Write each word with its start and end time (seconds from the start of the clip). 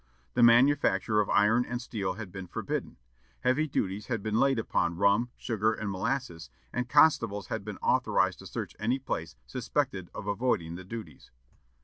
The 0.33 0.41
manufacture 0.41 1.21
of 1.21 1.29
iron 1.29 1.63
and 1.63 1.79
steel 1.79 2.13
had 2.13 2.31
been 2.31 2.47
forbidden. 2.47 2.97
Heavy 3.41 3.67
duties 3.67 4.07
had 4.07 4.23
been 4.23 4.39
laid 4.39 4.57
upon 4.57 4.97
rum, 4.97 5.29
sugar, 5.37 5.73
and 5.73 5.91
molasses, 5.91 6.49
and 6.73 6.89
constables 6.89 7.49
had 7.49 7.63
been 7.63 7.77
authorized 7.83 8.39
to 8.39 8.47
search 8.47 8.75
any 8.79 8.97
place 8.97 9.35
suspected 9.45 10.09
of 10.15 10.25
avoiding 10.25 10.73
the 10.73 10.83
duties. 10.83 11.29